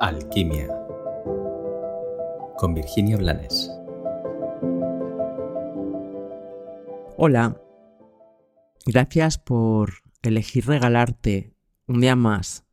[0.00, 0.68] Alquimia
[2.56, 3.68] con Virginia Blanes.
[7.16, 7.60] Hola,
[8.86, 11.52] gracias por elegir regalarte
[11.88, 12.64] un día más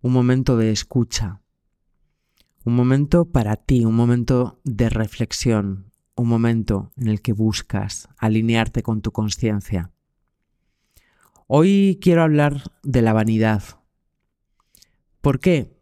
[0.00, 1.42] un momento de escucha,
[2.64, 8.82] un momento para ti, un momento de reflexión, un momento en el que buscas alinearte
[8.82, 9.90] con tu conciencia.
[11.46, 13.62] Hoy quiero hablar de la vanidad.
[15.20, 15.73] ¿Por qué?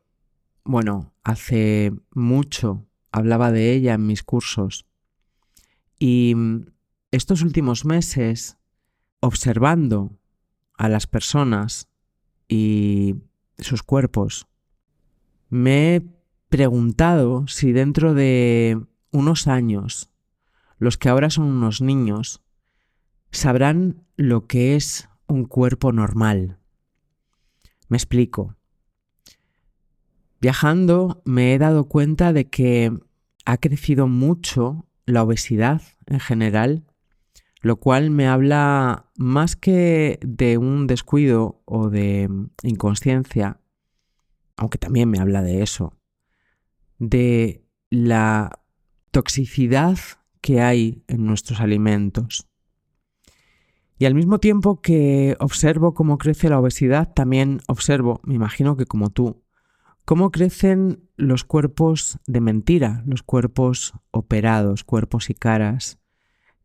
[0.65, 4.86] Bueno, hace mucho hablaba de ella en mis cursos
[5.99, 6.35] y
[7.11, 8.57] estos últimos meses,
[9.21, 10.19] observando
[10.79, 11.89] a las personas
[12.49, 13.17] y
[13.59, 14.49] sus cuerpos,
[15.49, 16.03] me he
[16.49, 20.11] preguntado si dentro de unos años,
[20.79, 22.43] los que ahora son unos niños,
[23.31, 26.58] sabrán lo que es un cuerpo normal.
[27.89, 28.57] Me explico.
[30.43, 32.92] Viajando me he dado cuenta de que
[33.45, 36.84] ha crecido mucho la obesidad en general,
[37.61, 42.28] lo cual me habla más que de un descuido o de
[42.64, 43.61] inconsciencia,
[44.56, 45.97] aunque también me habla de eso,
[46.98, 48.64] de la
[49.12, 49.97] toxicidad
[50.41, 52.48] que hay en nuestros alimentos.
[53.97, 58.86] Y al mismo tiempo que observo cómo crece la obesidad, también observo, me imagino que
[58.86, 59.42] como tú,
[60.05, 65.98] cómo crecen los cuerpos de mentira, los cuerpos operados, cuerpos y caras,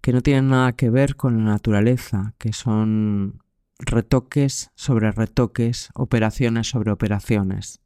[0.02, 3.42] que no tienen nada que ver con la naturaleza, que son
[3.80, 7.82] retoques sobre retoques, operaciones sobre operaciones.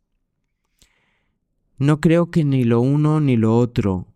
[1.78, 4.08] No creo que ni lo uno ni lo otro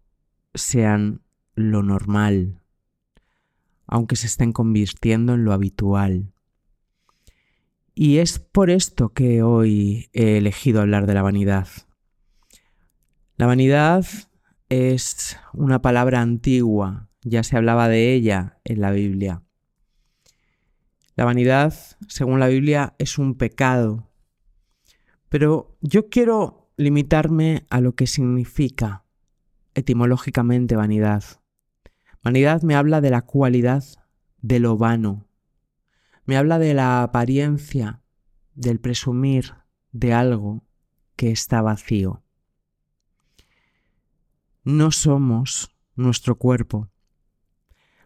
[0.53, 1.21] sean
[1.55, 2.61] lo normal,
[3.87, 6.34] aunque se estén convirtiendo en lo habitual.
[7.97, 11.69] Y es por esto que hoy he elegido hablar de la vanidad.
[13.37, 14.05] La vanidad
[14.67, 19.43] es una palabra antigua, ya se hablaba de ella en la Biblia.
[21.15, 21.73] La vanidad,
[22.09, 24.11] según la Biblia, es un pecado.
[25.29, 29.05] Pero yo quiero limitarme a lo que significa
[29.73, 31.23] etimológicamente vanidad.
[32.21, 33.85] Vanidad me habla de la cualidad
[34.41, 35.29] de lo vano.
[36.25, 38.01] Me habla de la apariencia,
[38.55, 39.53] del presumir
[39.91, 40.63] de algo
[41.15, 42.23] que está vacío.
[44.63, 46.89] No somos nuestro cuerpo.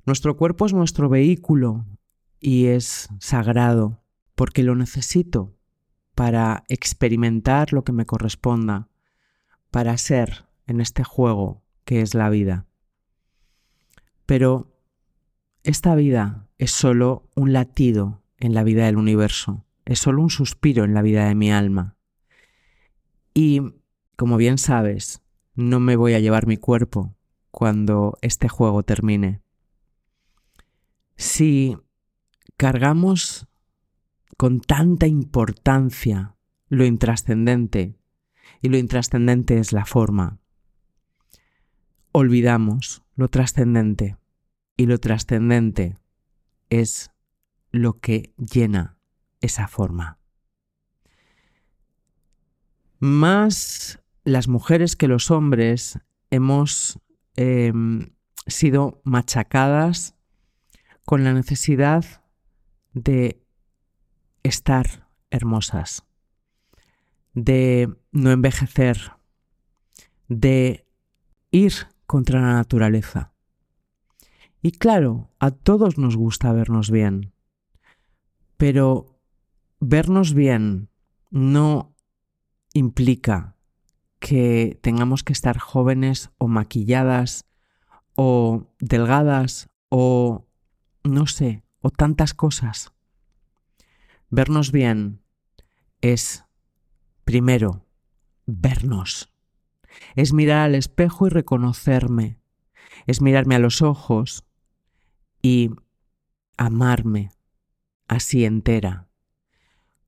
[0.06, 1.86] Nuestro cuerpo es nuestro vehículo
[2.40, 4.04] y es sagrado
[4.36, 5.56] porque lo necesito
[6.16, 8.90] para experimentar lo que me corresponda,
[9.72, 12.66] para ser en este juego que es la vida.
[14.26, 14.78] Pero
[15.64, 20.84] esta vida es solo un latido en la vida del universo, es solo un suspiro
[20.84, 21.96] en la vida de mi alma.
[23.34, 23.62] Y,
[24.18, 25.22] como bien sabes,
[25.56, 27.16] no me voy a llevar mi cuerpo
[27.50, 29.42] cuando este juego termine.
[31.16, 31.78] Si
[32.58, 33.48] cargamos
[34.36, 36.36] con tanta importancia
[36.68, 37.96] lo intrascendente,
[38.62, 40.40] y lo intrascendente es la forma,
[42.12, 44.18] olvidamos lo trascendente
[44.76, 45.99] y lo trascendente
[46.70, 47.12] es
[47.72, 48.98] lo que llena
[49.42, 50.20] esa forma.
[53.00, 57.00] Más las mujeres que los hombres hemos
[57.36, 58.12] em,
[58.48, 60.16] sido machacadas
[61.06, 62.06] con la necesidad
[62.94, 63.42] de
[64.44, 66.06] estar hermosas,
[67.34, 69.14] de no envejecer,
[70.28, 70.86] de
[71.52, 71.74] ir
[72.06, 73.34] contra la naturaleza.
[74.62, 77.34] Y claro, a todos nos gusta vernos bien,
[78.58, 79.22] pero
[79.80, 80.90] vernos bien
[81.32, 81.96] no
[82.74, 83.56] implica
[84.20, 87.46] que tengamos que estar jóvenes o maquilladas
[88.16, 90.46] o delgadas o
[91.06, 92.92] no sé, o tantas cosas.
[94.30, 95.22] Vernos bien
[96.02, 96.46] es,
[97.24, 97.86] primero,
[98.46, 99.34] vernos.
[100.16, 102.40] Es mirar al espejo y reconocerme.
[103.08, 104.49] Es mirarme a los ojos
[105.42, 105.72] y
[106.58, 107.32] amarme
[108.08, 109.08] así entera,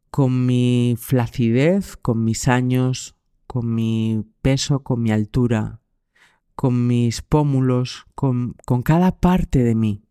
[0.10, 3.16] con mi flacidez, con mis años,
[3.48, 5.82] con mi peso, con mi altura,
[6.56, 10.04] con mis pómulos, con, con cada parte de mí.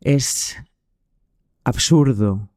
[0.00, 0.56] Es
[1.64, 2.50] absurdo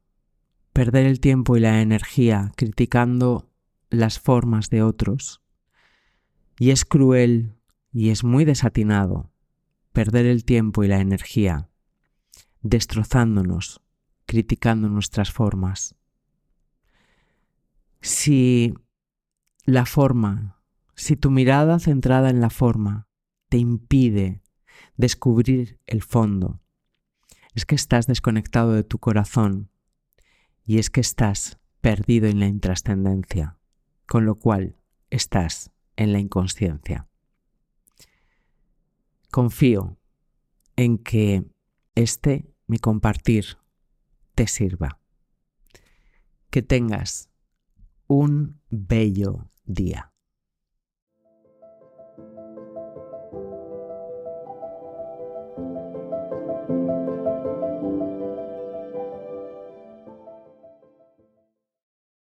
[0.72, 3.50] perder el tiempo y la energía criticando
[3.88, 5.42] las formas de otros.
[6.58, 7.56] Y es cruel
[7.92, 9.30] y es muy desatinado
[9.98, 11.70] perder el tiempo y la energía
[12.60, 13.80] destrozándonos,
[14.26, 15.96] criticando nuestras formas.
[18.00, 18.74] Si
[19.64, 20.62] la forma,
[20.94, 23.08] si tu mirada centrada en la forma
[23.48, 24.44] te impide
[24.96, 26.60] descubrir el fondo,
[27.56, 29.68] es que estás desconectado de tu corazón
[30.64, 33.58] y es que estás perdido en la intrascendencia,
[34.06, 34.76] con lo cual
[35.10, 37.07] estás en la inconsciencia.
[39.30, 39.98] Confío
[40.76, 41.44] en que
[41.94, 43.58] este, mi compartir,
[44.34, 45.00] te sirva.
[46.50, 47.28] Que tengas
[48.06, 50.12] un bello día.